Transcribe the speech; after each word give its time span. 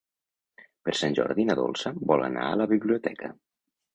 Per 0.87 0.93
Sant 0.99 1.17
Jordi 1.19 1.45
na 1.51 1.57
Dolça 1.59 1.93
vol 2.11 2.25
anar 2.31 2.47
a 2.53 2.57
la 2.63 2.69
biblioteca. 2.73 3.33